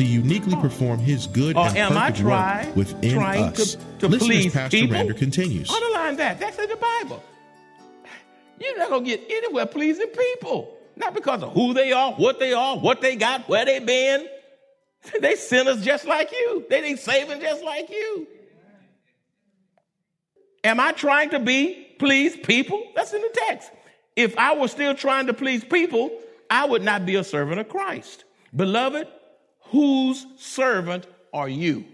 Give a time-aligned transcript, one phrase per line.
[0.00, 3.74] to uniquely perform His good Or and am I perfect try- work within trying us.
[3.74, 4.96] to- to Listen please as Pastor people?
[4.96, 5.70] Rander continues.
[5.70, 6.40] Underline that.
[6.40, 7.22] That's in the Bible.
[8.58, 10.76] You're not going to get anywhere pleasing people.
[10.96, 14.26] Not because of who they are, what they are, what they got, where they been.
[15.20, 16.66] They sinners just like you.
[16.68, 18.26] They ain't saving just like you.
[20.62, 22.82] Am I trying to be please people?
[22.94, 23.70] That's in the text.
[24.16, 26.10] If I were still trying to please people,
[26.50, 28.24] I would not be a servant of Christ.
[28.54, 29.08] Beloved,
[29.70, 31.84] whose servant are you?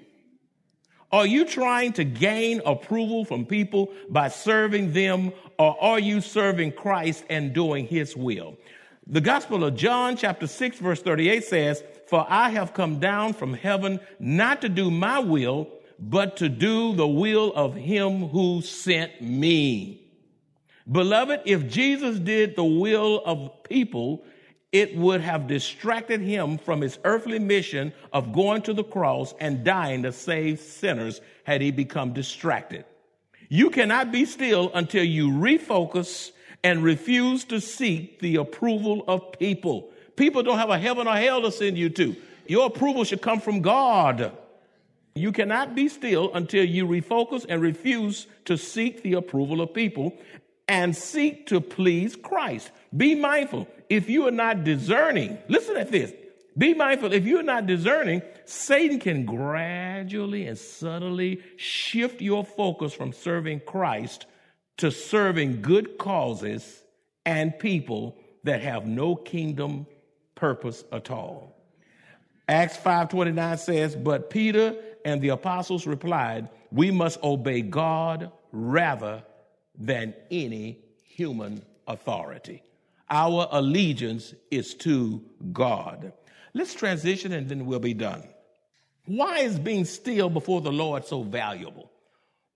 [1.12, 6.72] Are you trying to gain approval from people by serving them, or are you serving
[6.72, 8.56] Christ and doing his will?
[9.06, 13.54] The Gospel of John, chapter 6, verse 38 says, For I have come down from
[13.54, 19.22] heaven not to do my will, but to do the will of him who sent
[19.22, 20.02] me.
[20.90, 24.24] Beloved, if Jesus did the will of people,
[24.80, 29.64] it would have distracted him from his earthly mission of going to the cross and
[29.64, 32.84] dying to save sinners had he become distracted.
[33.48, 36.30] You cannot be still until you refocus
[36.62, 39.90] and refuse to seek the approval of people.
[40.14, 42.14] People don't have a heaven or hell to send you to.
[42.46, 44.36] Your approval should come from God.
[45.14, 50.18] You cannot be still until you refocus and refuse to seek the approval of people
[50.68, 52.70] and seek to please Christ.
[52.96, 53.68] Be mindful.
[53.88, 56.12] If you are not discerning, listen at this.
[56.56, 57.12] Be mindful.
[57.12, 64.26] If you're not discerning, Satan can gradually and subtly shift your focus from serving Christ
[64.78, 66.82] to serving good causes
[67.24, 69.86] and people that have no kingdom
[70.34, 71.56] purpose at all.
[72.48, 79.22] Acts 5:29 says, "But Peter and the apostles replied, we must obey God rather
[79.78, 82.62] than any human authority.
[83.08, 85.22] Our allegiance is to
[85.52, 86.12] God."
[86.54, 88.26] Let's transition and then we'll be done.
[89.04, 91.90] Why is being still before the Lord so valuable?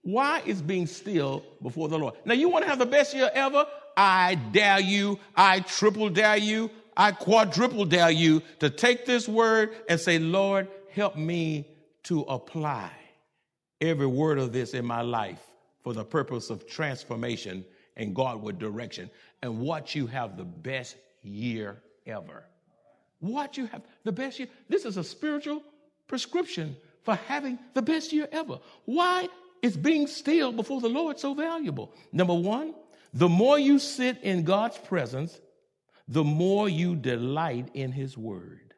[0.03, 2.15] Why is being still before the Lord?
[2.25, 3.67] Now, you want to have the best year ever?
[3.97, 9.75] I dare you, I triple dare you, I quadruple dare you to take this word
[9.89, 11.67] and say, Lord, help me
[12.05, 12.91] to apply
[13.81, 15.43] every word of this in my life
[15.81, 17.65] for the purpose of transformation
[17.97, 19.11] and Godward direction.
[19.43, 22.45] And watch you have the best year ever.
[23.21, 24.49] Watch you have the best year.
[24.69, 25.63] This is a spiritual
[26.07, 28.59] prescription for having the best year ever.
[28.85, 29.29] Why
[29.63, 31.93] is being still before the Lord so valuable?
[32.13, 32.75] Number one,
[33.13, 35.41] the more you sit in God's presence,
[36.09, 38.75] the more you delight in His Word.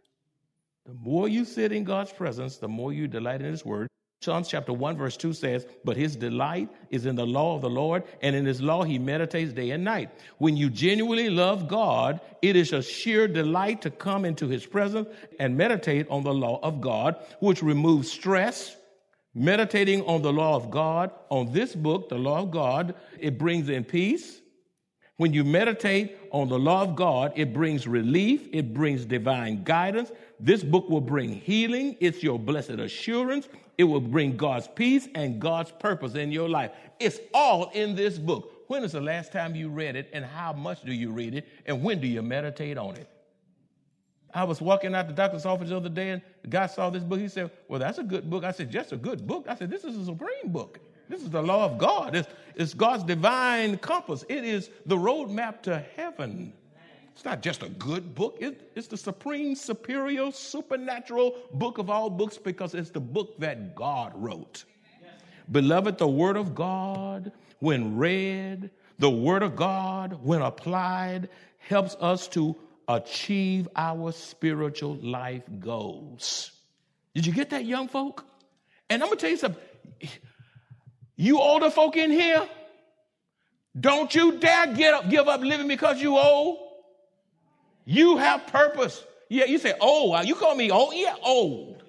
[0.87, 3.89] The more you sit in God's presence, the more you delight in His Word.
[4.23, 7.69] Psalms chapter 1, verse 2 says, But his delight is in the law of the
[7.69, 10.11] Lord, and in his law he meditates day and night.
[10.39, 15.09] When you genuinely love God, it is a sheer delight to come into his presence
[15.41, 18.77] and meditate on the law of God, which removes stress.
[19.35, 23.69] Meditating on the law of God, on this book, the law of God, it brings
[23.71, 24.41] in peace.
[25.17, 30.13] When you meditate on the law of God, it brings relief, it brings divine guidance.
[30.39, 31.97] This book will bring healing.
[32.01, 33.49] It's your blessed assurance.
[33.79, 36.73] It will bring God's peace and God's purpose in your life.
[37.01, 38.53] It's all in this book.
[38.69, 41.49] When is the last time you read it, and how much do you read it,
[41.67, 43.09] and when do you meditate on it?
[44.35, 47.19] I was walking out the doctor's office the other day, and guy saw this book.
[47.19, 48.45] He said, Well, that's a good book.
[48.45, 49.47] I said, Just a good book.
[49.49, 50.81] I said, This is a supreme book.
[51.09, 52.15] This is the law of God.
[52.15, 54.25] It's, it's God's divine compass.
[54.29, 56.55] It is the roadmap to heaven.
[57.15, 62.09] It's not just a good book, it, it's the supreme, superior, supernatural book of all
[62.09, 64.65] books because it's the book that God wrote.
[65.51, 71.29] Beloved, the word of God, when read, the word of God, when applied,
[71.59, 72.57] helps us to
[72.89, 76.53] achieve our spiritual life goals.
[77.15, 78.25] Did you get that, young folk?
[78.89, 79.63] And I'm gonna tell you something.
[81.17, 82.49] You older folk in here,
[83.79, 86.72] don't you dare get up, give up living because you old.
[87.85, 89.05] You have purpose.
[89.29, 90.95] Yeah, you say, oh, you call me old?
[90.95, 91.83] Yeah, old.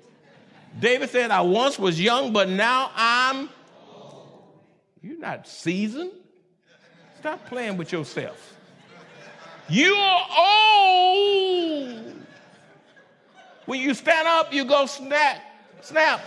[0.80, 3.50] David said, I once was young, but now I'm.
[5.02, 6.12] You're not seasoned.
[7.20, 8.56] Stop playing with yourself.
[9.70, 12.14] You are old.
[13.66, 15.42] When you stand up, you go snap,
[15.82, 16.22] snap,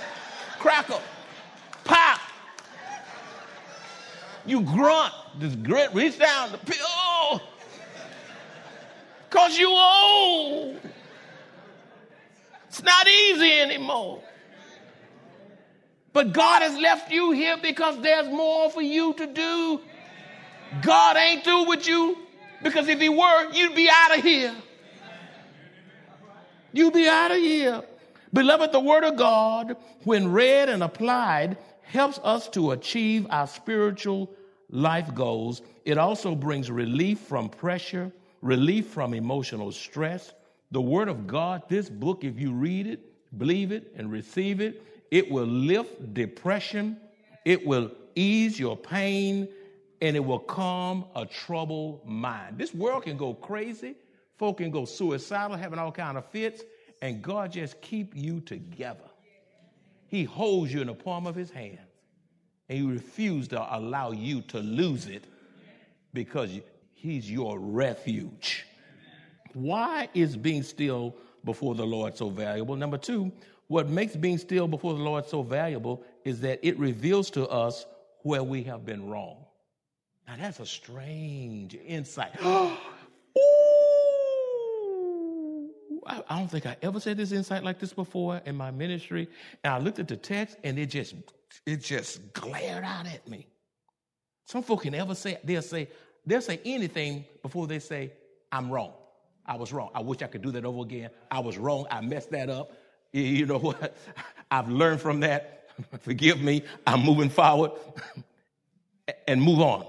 [0.59, 1.03] crackle,
[1.85, 2.21] pop.
[4.47, 7.41] You grunt, just grit, reach down, the oh,
[9.37, 10.81] cause you old.
[12.69, 14.23] It's not easy anymore.
[16.13, 19.81] But God has left you here because there's more for you to do.
[20.83, 22.17] God ain't through with you
[22.63, 24.55] because if He were, you'd be out of here.
[26.73, 27.83] You'd be out of here.
[28.33, 34.31] Beloved, the Word of God, when read and applied, helps us to achieve our spiritual
[34.71, 35.63] life goals.
[35.85, 38.13] It also brings relief from pressure,
[38.43, 40.33] relief from emotional stress.
[40.71, 43.01] The Word of God, this book, if you read it,
[43.39, 46.97] believe it, and receive it, it will lift depression,
[47.45, 49.49] it will ease your pain,
[50.01, 52.59] and it will calm a troubled mind.
[52.59, 53.95] This world can go crazy.
[54.37, 56.63] Folk can go suicidal, having all kind of fits,
[57.01, 59.01] and God just keep you together.
[60.09, 61.79] He holds you in the palm of his hand,
[62.69, 65.25] and he refuses to allow you to lose it
[66.13, 66.51] because
[67.07, 68.67] he's your refuge.
[69.55, 72.77] Why is being still before the Lord so valuable?
[72.77, 73.33] Number two,
[73.69, 77.87] what makes being still before the Lord so valuable is that it reveals to us
[78.23, 79.37] where we have been wrong.
[80.27, 82.33] Now, that's a strange insight.
[86.09, 89.29] I, don't think I ever said this insight like this before in my ministry.
[89.65, 91.15] And I looked at the text and it just
[91.65, 93.47] it just glared out at me.
[94.45, 95.89] Some folk can ever say, they'll say,
[96.27, 98.13] they'll say anything before they say,
[98.51, 98.93] I'm wrong.
[99.47, 99.91] I was wrong.
[99.95, 101.11] I wish I could do that over again.
[101.31, 101.87] I was wrong.
[101.91, 102.73] I messed that up.
[103.13, 103.97] You know what?
[104.51, 105.69] I've learned from that.
[106.01, 106.63] Forgive me.
[106.87, 107.73] I'm moving forward
[109.29, 109.87] and move on.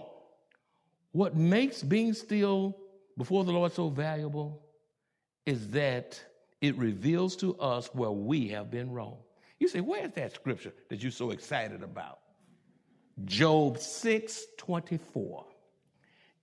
[1.11, 2.77] What makes being still
[3.17, 4.61] before the Lord so valuable
[5.45, 6.21] is that
[6.61, 9.17] it reveals to us where we have been wrong.
[9.59, 12.19] You say, where's that scripture that you're so excited about?
[13.25, 15.45] Job 6 24.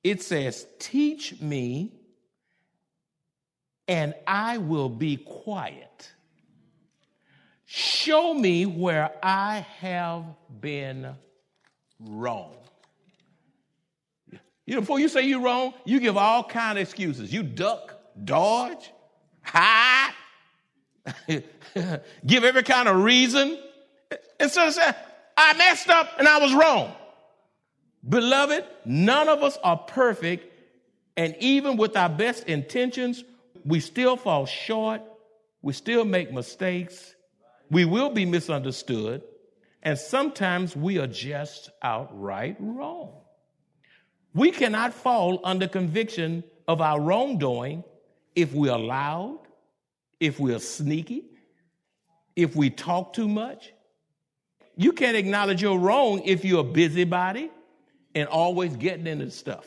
[0.04, 1.92] It says, Teach me,
[3.88, 6.10] and I will be quiet.
[7.64, 10.24] Show me where I have
[10.60, 11.14] been
[11.98, 12.54] wrong.
[14.66, 17.32] You know, before you say you're wrong, you give all kind of excuses.
[17.32, 18.92] You duck, dodge,
[19.42, 20.12] hide,
[21.26, 23.58] give every kind of reason.
[24.38, 24.94] Instead of saying,
[25.36, 26.94] I messed up and I was wrong.
[28.06, 30.52] Beloved, none of us are perfect,
[31.16, 33.24] and even with our best intentions,
[33.64, 35.00] we still fall short,
[35.62, 37.14] we still make mistakes,
[37.70, 39.22] we will be misunderstood,
[39.82, 43.22] and sometimes we are just outright wrong.
[44.34, 47.84] We cannot fall under conviction of our wrongdoing
[48.34, 49.38] if we're loud,
[50.20, 51.24] if we're sneaky,
[52.36, 53.72] if we talk too much.
[54.76, 57.50] You can't acknowledge you're wrong if you're a busybody
[58.14, 59.66] and always getting into stuff.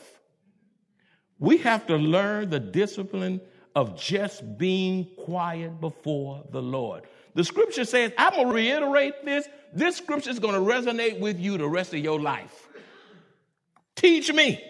[1.38, 3.40] We have to learn the discipline
[3.74, 7.04] of just being quiet before the Lord.
[7.34, 9.48] The scripture says, I'm going to reiterate this.
[9.72, 12.68] This scripture is going to resonate with you the rest of your life.
[13.94, 14.60] Teach me.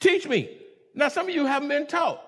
[0.00, 0.58] Teach me.
[0.94, 2.22] Now, some of you haven't been taught.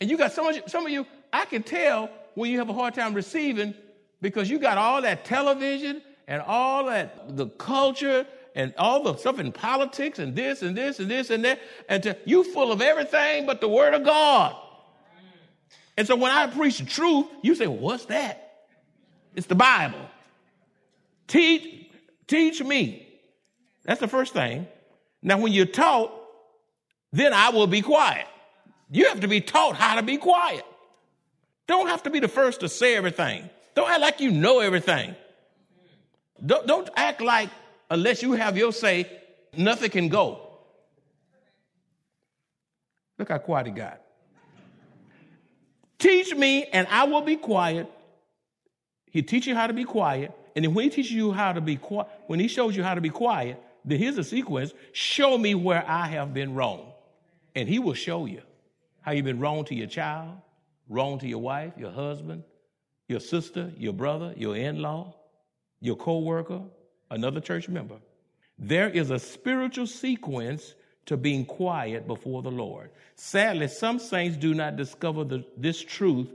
[0.00, 2.68] And you got some of you, some of you, I can tell when you have
[2.68, 3.74] a hard time receiving
[4.20, 8.26] because you got all that television and all that, the culture
[8.58, 11.60] and all the stuff in politics and this and this and this and that.
[11.88, 14.56] And to, you full of everything but the word of God.
[15.96, 18.66] And so when I preach the truth, you say, well, what's that?
[19.36, 20.00] It's the Bible.
[21.28, 21.88] Teach,
[22.26, 23.08] teach me.
[23.84, 24.66] That's the first thing.
[25.22, 26.12] Now, when you're taught,
[27.12, 28.26] then I will be quiet.
[28.90, 30.64] You have to be taught how to be quiet.
[31.68, 33.48] Don't have to be the first to say everything.
[33.76, 35.14] Don't act like you know everything.
[36.44, 37.50] Don't, don't act like
[37.90, 39.10] unless you have your say,
[39.56, 40.48] nothing can go.
[43.18, 44.00] Look how quiet he got.
[45.98, 47.90] Teach me, and I will be quiet.
[49.10, 51.60] He teach you how to be quiet, And then when he teaches you how to
[51.60, 55.38] be quiet, when he shows you how to be quiet, then here's a sequence show
[55.38, 56.92] me where I have been wrong.
[57.54, 58.42] And he will show you
[59.00, 60.32] how you've been wrong to your child,
[60.88, 62.42] wrong to your wife, your husband,
[63.06, 65.14] your sister, your brother, your in law,
[65.80, 66.62] your co worker,
[67.10, 67.96] another church member.
[68.58, 70.74] There is a spiritual sequence
[71.06, 72.90] to being quiet before the Lord.
[73.14, 76.28] Sadly, some saints do not discover the, this truth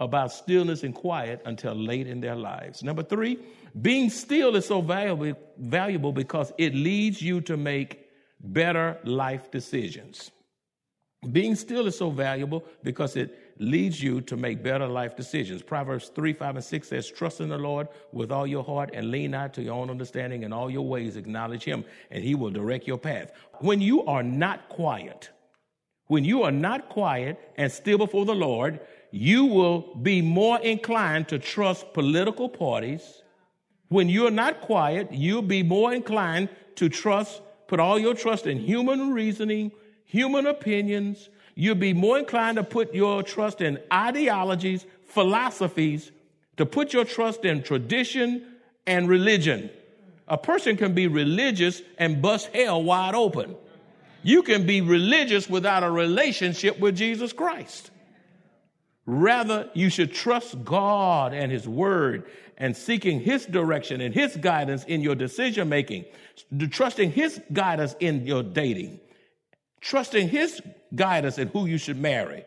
[0.00, 2.82] about stillness and quiet until late in their lives.
[2.82, 3.38] Number three,
[3.80, 8.08] being still is so valuable, valuable because it leads you to make
[8.40, 10.30] better life decisions.
[11.30, 15.62] Being still is so valuable because it leads you to make better life decisions.
[15.62, 19.10] Proverbs 3, 5, and 6 says, Trust in the Lord with all your heart and
[19.10, 20.42] lean not to your own understanding.
[20.42, 23.32] In all your ways, acknowledge him, and he will direct your path.
[23.60, 25.30] When you are not quiet,
[26.06, 28.80] when you are not quiet and still before the Lord,
[29.10, 33.22] you will be more inclined to trust political parties.
[33.88, 38.58] When you're not quiet, you'll be more inclined to trust, put all your trust in
[38.58, 39.72] human reasoning,
[40.04, 41.28] human opinions.
[41.54, 46.10] You'll be more inclined to put your trust in ideologies, philosophies,
[46.56, 48.46] to put your trust in tradition
[48.86, 49.70] and religion.
[50.28, 53.54] A person can be religious and bust hell wide open.
[54.22, 57.90] You can be religious without a relationship with Jesus Christ.
[59.04, 62.24] Rather, you should trust God and His Word
[62.56, 66.04] and seeking His direction and His guidance in your decision making,
[66.70, 69.00] trusting His guidance in your dating,
[69.80, 70.62] trusting His
[70.94, 72.44] guidance in who you should marry.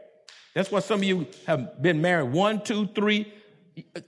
[0.53, 3.31] That's why some of you have been married one, two, three,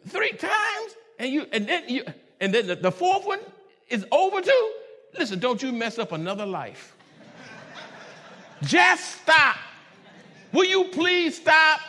[0.07, 2.03] three times, and you, and then you,
[2.39, 3.39] and then the, the fourth one
[3.89, 4.71] is over too.
[5.17, 6.95] Listen, don't you mess up another life.
[8.63, 9.57] Just stop.
[10.51, 11.81] Will you please stop?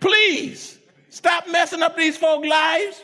[0.00, 3.02] Please stop messing up these folk lives.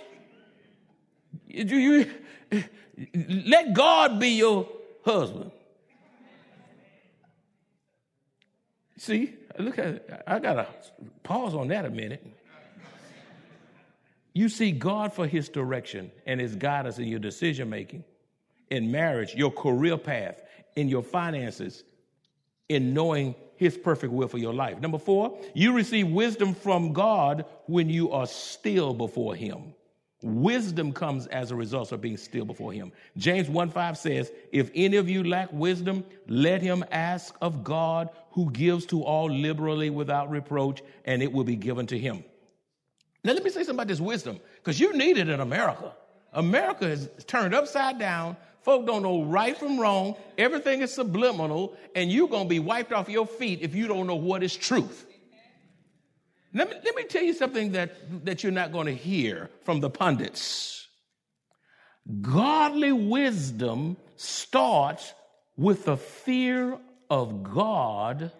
[1.46, 2.64] You, you,
[3.42, 4.68] let God be your
[5.04, 5.52] husband.
[8.98, 10.66] See, look at I gotta
[11.22, 12.24] pause on that a minute.
[14.32, 18.04] You see God for his direction and his guidance in your decision making,
[18.70, 20.42] in marriage, your career path,
[20.74, 21.84] in your finances,
[22.68, 24.78] in knowing his perfect will for your life.
[24.80, 29.74] Number four, you receive wisdom from God when you are still before him.
[30.22, 32.90] Wisdom comes as a result of being still before him.
[33.16, 38.10] James 1 5 says, If any of you lack wisdom, let him ask of God,
[38.36, 42.22] who gives to all liberally without reproach, and it will be given to him.
[43.24, 45.94] Now, let me say something about this wisdom, because you need it in America.
[46.34, 48.36] America is turned upside down.
[48.60, 50.16] Folk don't know right from wrong.
[50.36, 54.06] Everything is subliminal, and you're going to be wiped off your feet if you don't
[54.06, 55.06] know what is truth.
[56.52, 59.80] Let me, let me tell you something that, that you're not going to hear from
[59.80, 60.86] the pundits.
[62.20, 65.14] Godly wisdom starts
[65.56, 66.78] with the fear
[67.10, 68.32] of God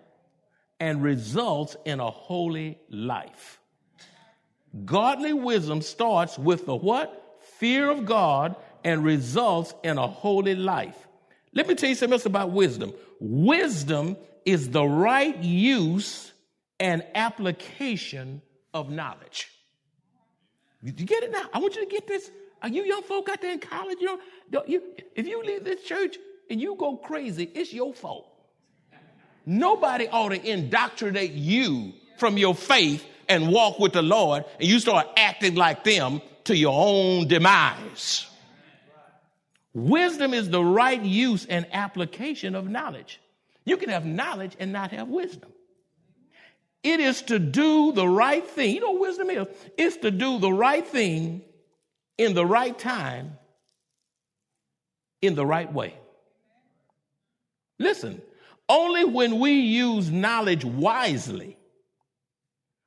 [0.78, 3.61] and results in a holy life.
[4.85, 7.38] Godly wisdom starts with the what?
[7.58, 11.08] Fear of God and results in a holy life.
[11.54, 12.92] Let me tell you something else about wisdom.
[13.18, 16.32] Wisdom is the right use
[16.78, 18.42] and application
[18.75, 19.49] of knowledge.
[20.82, 21.46] You get it now?
[21.52, 22.30] I want you to get this.
[22.62, 23.99] Are you young folk out there in college?
[24.00, 24.18] You
[24.50, 24.82] know, you,
[25.14, 26.16] if you leave this church
[26.50, 28.35] and you go crazy, it's your fault.
[29.46, 34.80] Nobody ought to indoctrinate you from your faith and walk with the Lord and you
[34.80, 38.26] start acting like them to your own demise.
[39.72, 43.20] Wisdom is the right use and application of knowledge.
[43.64, 45.52] You can have knowledge and not have wisdom.
[46.82, 48.74] It is to do the right thing.
[48.74, 49.46] You know what wisdom is?
[49.76, 51.42] It's to do the right thing
[52.16, 53.36] in the right time,
[55.20, 55.94] in the right way.
[57.78, 58.22] Listen,
[58.68, 61.56] only when we use knowledge wisely,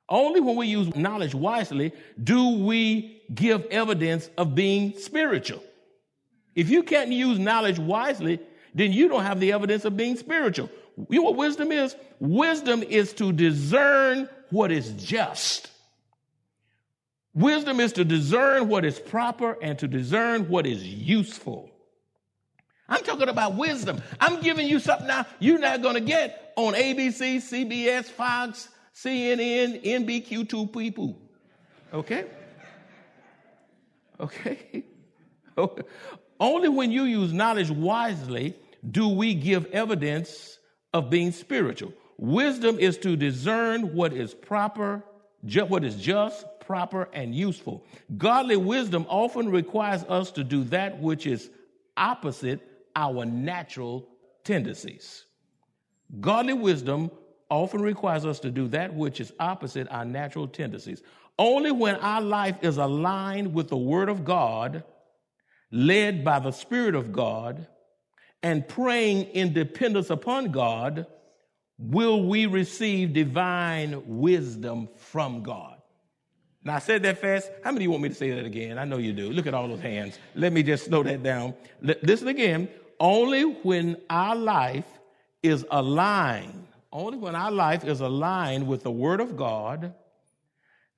[0.08, 5.62] only when we use knowledge wisely do we give evidence of being spiritual.
[6.54, 8.40] If you can't use knowledge wisely,
[8.74, 10.68] then you don't have the evidence of being spiritual.
[11.08, 11.94] You know what wisdom is?
[12.18, 15.70] Wisdom is to discern what is just.
[17.32, 21.69] Wisdom is to discern what is proper and to discern what is useful.
[22.90, 24.02] I'm talking about wisdom.
[24.20, 29.82] I'm giving you something now you're not going to get on ABC, CBS, Fox, CNN,
[29.84, 31.16] NBQ2 people.
[31.94, 32.24] Okay?
[34.18, 34.84] Okay?
[36.40, 38.56] Only when you use knowledge wisely
[38.90, 40.58] do we give evidence
[40.92, 41.92] of being spiritual.
[42.18, 45.04] Wisdom is to discern what is proper,
[45.68, 47.84] what is just, proper, and useful.
[48.16, 51.50] Godly wisdom often requires us to do that which is
[51.96, 52.66] opposite
[52.96, 54.08] our natural
[54.44, 55.24] tendencies.
[56.20, 57.10] Godly wisdom
[57.48, 61.02] often requires us to do that which is opposite our natural tendencies.
[61.38, 64.84] Only when our life is aligned with the Word of God,
[65.70, 67.66] led by the Spirit of God,
[68.42, 71.06] and praying in dependence upon God,
[71.78, 75.79] will we receive divine wisdom from God.
[76.62, 77.50] Now, I said that fast.
[77.64, 78.78] How many want me to say that again?
[78.78, 79.30] I know you do.
[79.30, 80.18] Look at all those hands.
[80.34, 81.54] Let me just slow that down.
[81.80, 82.68] Listen again.
[82.98, 84.84] Only when our life
[85.42, 89.94] is aligned, only when our life is aligned with the Word of God,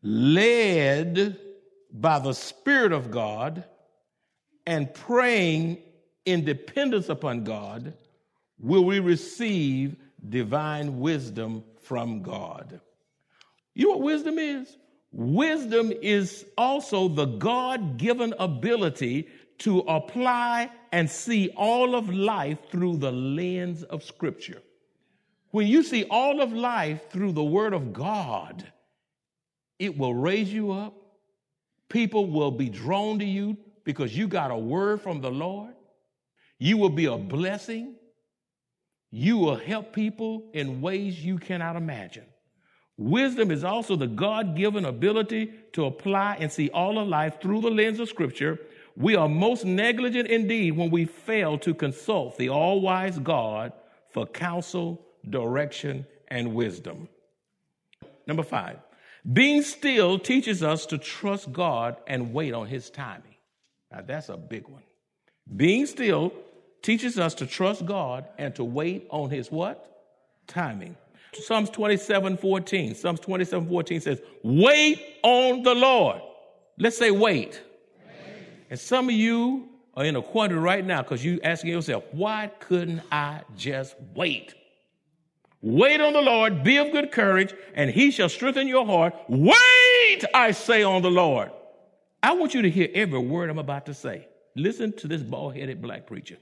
[0.03, 1.39] led
[1.93, 3.65] by the Spirit of God,
[4.67, 5.79] and praying
[6.25, 7.95] in dependence upon God,
[8.59, 9.97] will we receive
[10.29, 12.81] divine wisdom from God.
[13.75, 14.77] You know what wisdom is?
[15.13, 19.29] Wisdom is also the God given ability
[19.59, 24.63] to apply and see all of life through the lens of Scripture.
[25.51, 28.67] When you see all of life through the Word of God,
[29.79, 30.95] it will raise you up.
[31.91, 35.75] People will be drawn to you because you got a word from the Lord.
[36.59, 37.97] You will be a blessing.
[39.11, 42.25] You will help people in ways you cannot imagine.
[42.97, 47.63] Wisdom is also the God given ability to apply and see all of life through
[47.63, 48.59] the lens of Scripture.
[48.97, 53.73] We are most negligent indeed when we fail to consult the all wise God
[54.13, 57.09] for counsel, direction, and wisdom.
[58.27, 58.79] Number five,
[59.33, 63.37] being still teaches us to trust God and wait on His timing.
[63.91, 64.83] Now, that's a big one.
[65.57, 66.33] Being still
[66.83, 69.89] teaches us to trust God and to wait on his what?
[70.47, 70.97] Timing.
[71.35, 72.95] Psalms 27 14.
[72.95, 76.21] Psalms 27 14 says, Wait on the Lord.
[76.79, 77.61] Let's say wait.
[77.97, 78.37] wait.
[78.71, 82.51] And some of you are in a quandary right now because you're asking yourself, why
[82.61, 84.55] couldn't I just wait?
[85.61, 89.15] Wait on the Lord, be of good courage, and he shall strengthen your heart.
[89.29, 91.53] Wait, I say on the Lord.
[92.23, 94.27] I want you to hear every word I'm about to say.
[94.57, 96.37] Listen to this bald headed black preacher.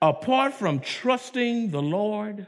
[0.00, 2.46] Apart from trusting the Lord,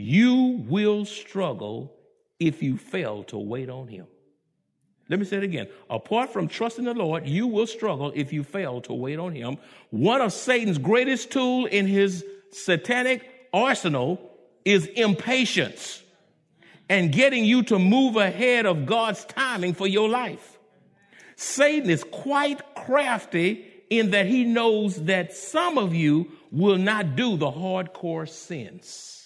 [0.00, 1.92] you will struggle
[2.38, 4.06] if you fail to wait on Him.
[5.08, 5.68] Let me say it again.
[5.88, 9.58] Apart from trusting the Lord, you will struggle if you fail to wait on Him.
[9.90, 14.20] One of Satan's greatest tool in his satanic arsenal
[14.64, 16.02] is impatience
[16.88, 20.58] and getting you to move ahead of God's timing for your life.
[21.36, 27.36] Satan is quite crafty in that he knows that some of you will not do
[27.36, 29.19] the hardcore sins.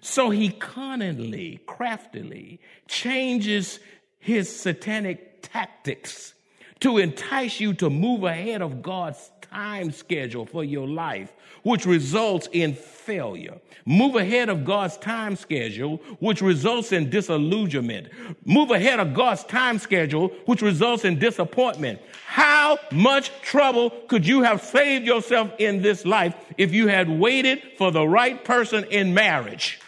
[0.00, 3.80] So he cunningly, craftily changes
[4.18, 6.34] his satanic tactics
[6.80, 12.48] to entice you to move ahead of God's time schedule for your life, which results
[12.52, 13.58] in failure.
[13.84, 18.08] Move ahead of God's time schedule, which results in disillusionment.
[18.44, 22.00] Move ahead of God's time schedule, which results in disappointment.
[22.26, 27.62] How much trouble could you have saved yourself in this life if you had waited
[27.78, 29.80] for the right person in marriage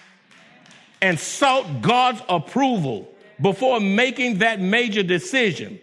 [1.03, 5.79] and sought God's approval before making that major decision?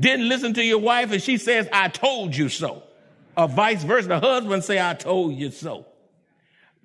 [0.00, 2.82] Didn't listen to your wife and she says, I told you so.
[3.36, 5.86] Or vice versa, the husband say, I told you so.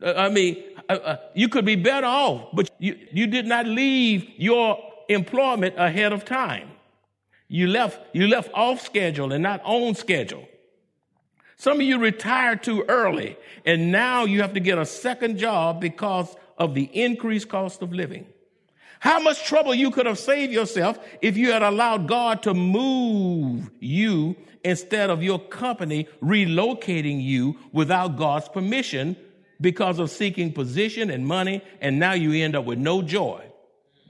[0.02, 3.66] Uh, I mean, uh, uh, you could be better off, but you, you did not
[3.66, 6.70] leave your employment ahead of time.
[7.48, 10.48] You left, you left off schedule and not on schedule.
[11.58, 15.80] Some of you retired too early and now you have to get a second job
[15.80, 18.28] because of the increased cost of living.
[19.06, 23.70] How much trouble you could have saved yourself if you had allowed God to move
[23.80, 29.16] you instead of your company relocating you without God's permission
[29.62, 33.44] because of seeking position and money, and now you end up with no joy.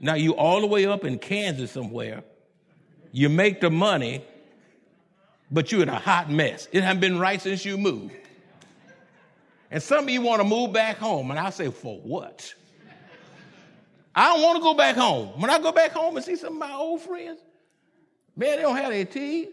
[0.00, 2.24] Now you all the way up in Kansas somewhere.
[3.12, 4.24] You make the money,
[5.50, 6.68] but you're in a hot mess.
[6.72, 8.14] It hasn't been right since you moved.
[9.70, 12.54] And some of you want to move back home, and I say, for what?
[14.16, 15.38] I don't want to go back home.
[15.38, 17.38] When I go back home and see some of my old friends,
[18.34, 19.50] man, they don't have their teeth.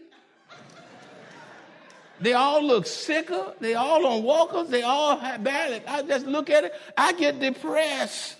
[2.18, 3.52] They all look sicker.
[3.60, 4.68] They all on walkers.
[4.68, 5.82] They all have bad.
[5.86, 6.72] I just look at it.
[6.96, 8.36] I get depressed.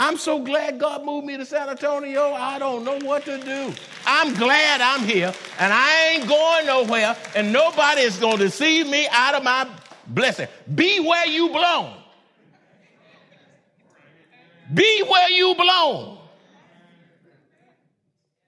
[0.00, 2.32] I'm so glad God moved me to San Antonio.
[2.32, 3.72] I don't know what to do.
[4.06, 8.88] I'm glad I'm here and I ain't going nowhere and nobody is going to deceive
[8.88, 9.68] me out of my
[10.06, 10.48] blessing.
[10.74, 11.97] Be where you belong.
[14.72, 16.18] Be where you belong.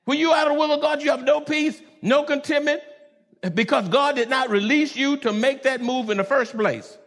[0.04, 2.82] When you're out of the will of God, you have no peace, no contentment,
[3.54, 6.98] because God did not release you to make that move in the first place.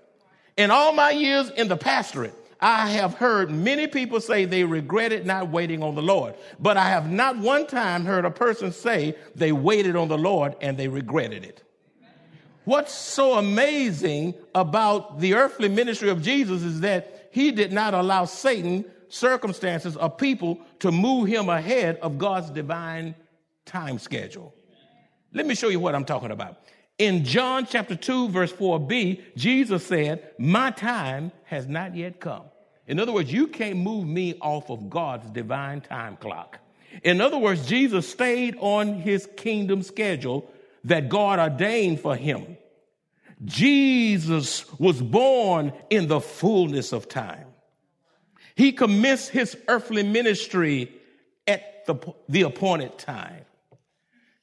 [0.57, 5.25] In all my years in the pastorate, I have heard many people say they regretted
[5.25, 9.15] not waiting on the Lord, but I have not one time heard a person say
[9.35, 11.61] they waited on the Lord and they regretted it.
[12.63, 18.23] What's so amazing about the earthly ministry of Jesus is that he did not allow
[18.23, 23.15] Satan, circumstances, or people to move him ahead of God's divine
[23.65, 24.53] time schedule.
[25.33, 26.57] Let me show you what I'm talking about.
[26.97, 32.43] In John chapter 2, verse 4b, Jesus said, My time has not yet come.
[32.87, 36.59] In other words, you can't move me off of God's divine time clock.
[37.03, 40.49] In other words, Jesus stayed on his kingdom schedule
[40.83, 42.57] that God ordained for him.
[43.45, 47.47] Jesus was born in the fullness of time.
[48.55, 50.91] He commenced his earthly ministry
[51.47, 51.95] at the,
[52.29, 53.45] the appointed time.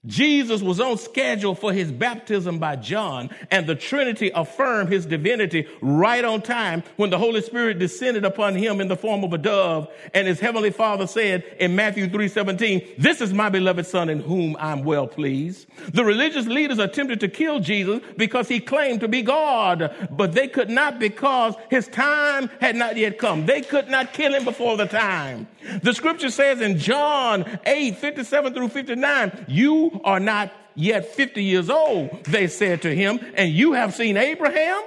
[0.06, 5.66] Jesus was on schedule for his baptism by John, and the Trinity affirmed his divinity
[5.82, 9.38] right on time when the Holy Spirit descended upon him in the form of a
[9.38, 14.20] dove, and his heavenly Father said in Matthew 3:17, "This is my beloved Son in
[14.20, 19.08] whom I'm well pleased." The religious leaders attempted to kill Jesus because he claimed to
[19.08, 23.44] be God, but they could not because his time had not yet come.
[23.44, 25.46] They could not kill him before the time.
[25.82, 31.70] The scripture says in John 8, 57 through 59, you are not yet 50 years
[31.70, 34.82] old, they said to him, and you have seen Abraham?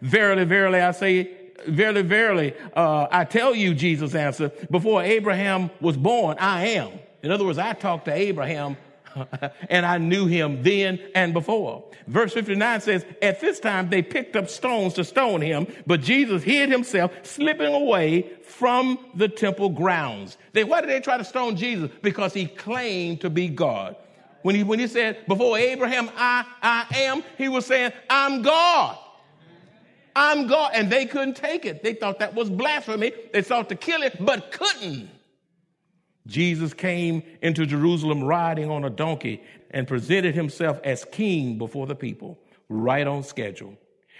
[0.00, 1.30] Verily, verily, I say,
[1.66, 6.92] verily, verily, uh, I tell you, Jesus answered, before Abraham was born, I am.
[7.22, 8.76] In other words, I talked to Abraham
[9.68, 11.84] and I knew him then and before.
[12.06, 16.42] Verse 59 says, At this time they picked up stones to stone him, but Jesus
[16.42, 20.38] hid himself, slipping away from the temple grounds.
[20.52, 21.90] They, why did they try to stone Jesus?
[22.02, 23.96] Because he claimed to be God.
[24.48, 28.96] When he, when he said, Before Abraham, I, I am, he was saying, I'm God.
[30.16, 30.70] I'm God.
[30.72, 31.82] And they couldn't take it.
[31.82, 33.12] They thought that was blasphemy.
[33.34, 35.10] They sought to kill him, but couldn't.
[36.26, 41.94] Jesus came into Jerusalem riding on a donkey and presented himself as king before the
[41.94, 42.38] people,
[42.70, 43.76] right on schedule.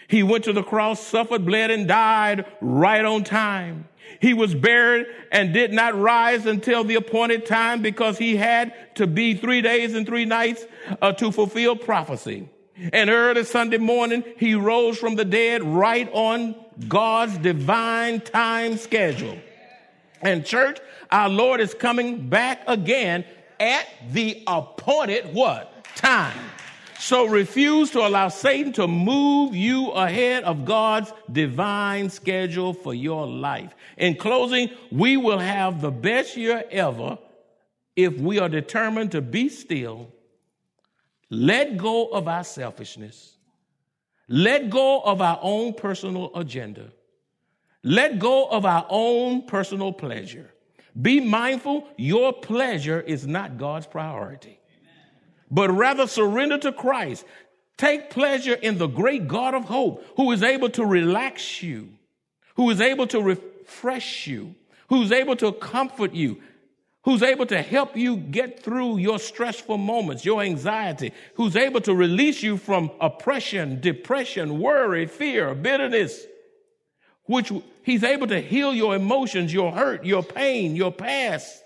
[0.08, 3.88] He went to the cross, suffered, bled, and died right on time.
[4.20, 9.06] He was buried and did not rise until the appointed time because he had to
[9.06, 10.64] be three days and three nights
[11.02, 12.48] uh, to fulfill prophecy.
[12.92, 16.54] And early Sunday morning, he rose from the dead right on
[16.88, 19.38] God's divine time schedule.
[20.22, 20.78] And church,
[21.10, 23.24] our Lord is coming back again
[23.60, 25.84] at the appointed what?
[25.96, 26.38] Time.
[26.98, 33.26] So refuse to allow Satan to move you ahead of God's divine schedule for your
[33.26, 33.74] life.
[33.96, 37.18] In closing, we will have the best year ever
[37.98, 40.12] if we are determined to be still,
[41.30, 43.36] let go of our selfishness,
[44.28, 46.92] let go of our own personal agenda,
[47.82, 50.52] let go of our own personal pleasure.
[51.00, 54.57] Be mindful your pleasure is not God's priority,
[55.50, 57.24] but rather surrender to Christ.
[57.76, 61.90] Take pleasure in the great God of hope who is able to relax you,
[62.56, 64.54] who is able to refresh you,
[64.88, 66.40] who's able to comfort you,
[67.02, 71.94] who's able to help you get through your stressful moments, your anxiety, who's able to
[71.94, 76.26] release you from oppression, depression, worry, fear, bitterness,
[77.24, 81.62] which he's able to heal your emotions, your hurt, your pain, your past,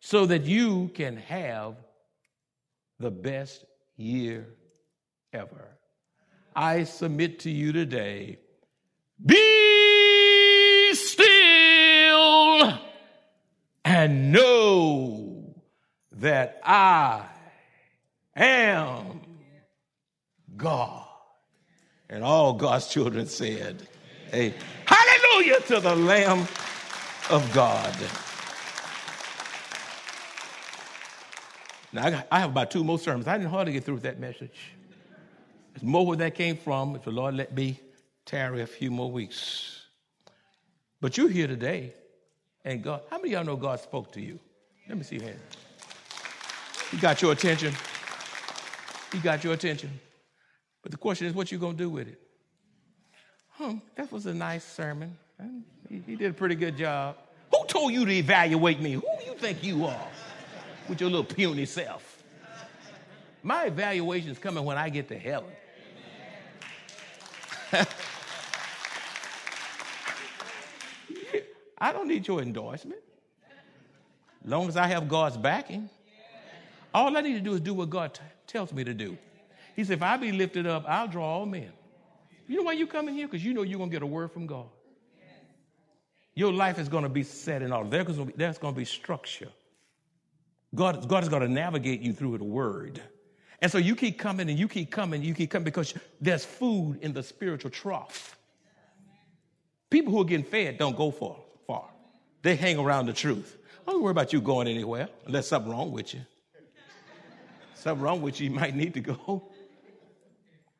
[0.00, 1.74] so that you can have
[2.98, 3.64] the best
[3.96, 4.46] year
[5.32, 5.76] ever.
[6.54, 8.38] I submit to you today
[9.24, 12.78] be still
[13.84, 15.54] and know
[16.12, 17.26] that I
[18.36, 19.20] am
[20.56, 21.04] God.
[22.10, 23.86] And all God's children said,
[24.30, 24.54] Hey,
[24.86, 26.46] hallelujah to the Lamb
[27.30, 27.96] of God.
[31.92, 33.26] Now, I have about two more sermons.
[33.26, 34.72] I didn't hardly get through with that message.
[35.72, 36.96] There's more where that came from.
[36.96, 37.80] If the Lord let me
[38.26, 39.86] tarry a few more weeks.
[41.00, 41.94] But you're here today,
[42.64, 44.38] and God, how many of y'all know God spoke to you?
[44.88, 45.38] Let me see your hand.
[46.90, 47.72] He got your attention.
[49.12, 49.90] He got your attention.
[50.82, 52.20] But the question is, what you gonna do with it?
[53.50, 55.16] Hmm, that was a nice sermon.
[55.88, 57.16] He, he did a pretty good job.
[57.50, 58.92] Who told you to evaluate me?
[58.92, 60.08] Who you think you are
[60.88, 62.22] with your little puny self?
[63.42, 65.50] My evaluation is coming when I get to heaven.
[71.80, 73.00] I don't need your endorsement.
[74.44, 75.88] As long as I have God's backing,
[76.94, 79.16] all I need to do is do what God t- tells me to do.
[79.76, 81.70] He said, if I be lifted up, I'll draw all men.
[82.48, 83.28] You know why you come in here?
[83.28, 84.66] Because you know you're going to get a word from God.
[86.34, 87.90] Your life is going to be set in order.
[87.90, 89.50] There's going to be structure.
[90.74, 93.00] God, God going to navigate you through the word.
[93.60, 96.98] And so you keep coming and you keep coming, you keep coming because there's food
[97.02, 98.36] in the spiritual trough.
[99.90, 101.36] People who are getting fed don't go far.
[101.66, 101.88] far.
[102.42, 103.56] They hang around the truth.
[103.86, 106.20] I don't worry about you going anywhere unless something wrong with you.
[107.74, 109.50] Something wrong with you, you might need to go.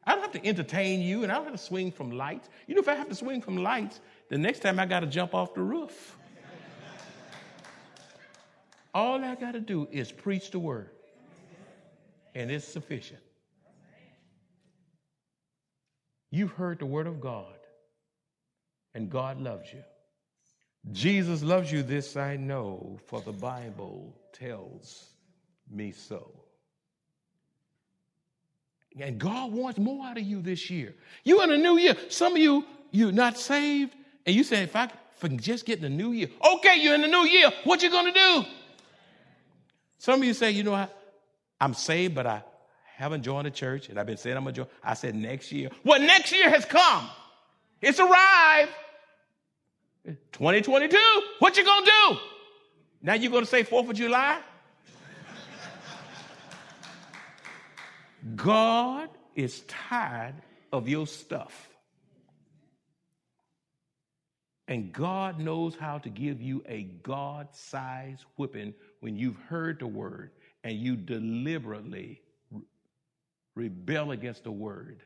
[0.04, 2.48] I don't have to entertain you and I don't have to swing from lights.
[2.66, 5.06] You know, if I have to swing from lights, the next time I got to
[5.06, 6.16] jump off the roof.
[8.94, 10.90] All I got to do is preach the word,
[12.34, 13.20] and it's sufficient.
[16.30, 17.54] You've heard the word of God,
[18.94, 19.82] and God loves you.
[20.92, 25.10] Jesus loves you, this I know, for the Bible tells
[25.70, 26.30] me so.
[28.98, 30.94] And God wants more out of you this year.
[31.24, 31.94] You in a new year.
[32.08, 33.94] Some of you, you're not saved,
[34.26, 36.28] and you say, if I can just get in the new year.
[36.56, 37.50] Okay, you're in the new year.
[37.64, 38.44] What you gonna do?
[39.98, 40.88] Some of you say, you know, I,
[41.60, 42.42] I'm saved, but I
[42.96, 44.66] haven't joined a church, and I've been saying I'm gonna join.
[44.82, 45.70] I said next year.
[45.84, 47.08] Well, next year has come.
[47.80, 48.72] It's arrived.
[50.32, 50.96] 2022.
[51.38, 52.16] What you gonna do?
[53.02, 54.40] Now you gonna say Fourth of July?
[58.34, 60.34] God is tired
[60.72, 61.68] of your stuff.
[64.66, 69.86] And God knows how to give you a God sized whipping when you've heard the
[69.86, 70.30] word
[70.64, 72.62] and you deliberately re-
[73.54, 75.02] rebel against the word.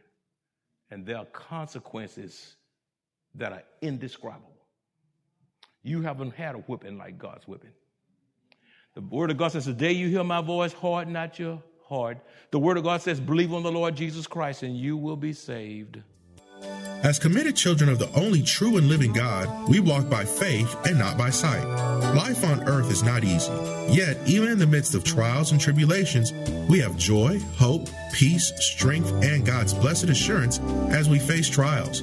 [0.91, 2.57] And there are consequences
[3.35, 4.49] that are indescribable.
[5.83, 7.73] You haven't had a whipping like God's whipping.
[8.95, 12.19] The word of God says, The day you hear my voice, harden not your heart.
[12.51, 15.33] The word of God says, Believe on the Lord Jesus Christ and you will be
[15.33, 15.99] saved.
[17.03, 20.97] As committed children of the only true and living God, we walk by faith and
[20.97, 21.65] not by sight.
[22.15, 23.53] Life on earth is not easy.
[23.89, 26.33] Yet, even in the midst of trials and tribulations,
[26.69, 32.03] we have joy, hope, peace, strength, and God's blessed assurance as we face trials.